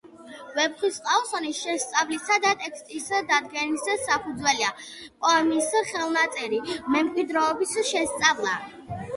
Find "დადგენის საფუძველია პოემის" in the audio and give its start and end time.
3.33-5.71